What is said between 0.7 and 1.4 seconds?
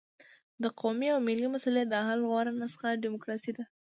قومي او